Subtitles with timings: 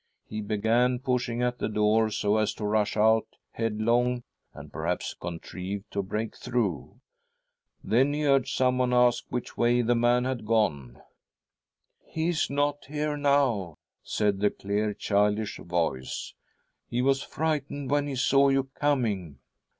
[0.25, 5.13] He began pushing at the door, so as to rush out head long and, perhaps,
[5.13, 6.97] contrive to break thrbugh.
[7.83, 11.03] Then he heard someone ask which way the man had gone.'
[12.15, 16.33] He is not here now,' said the clear childish voice;
[16.89, 19.37] 'he was frightened when he saw you coming.'